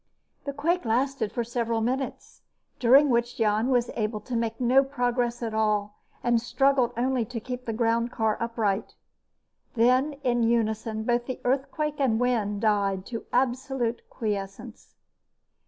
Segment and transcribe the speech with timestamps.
[0.45, 2.41] The quake lasted for several minutes,
[2.79, 7.39] during which Jan was able to make no progress at all and struggled only to
[7.39, 8.95] keep the groundcar upright.
[9.75, 14.95] Then, in unison, both earthquake and wind died to absolute quiescence.